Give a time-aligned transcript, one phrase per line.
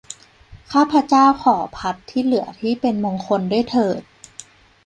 [0.71, 4.01] ข้าพเจ้าขอภัตต์ที่เหลือที่เป็นมงคลด้วยเถิด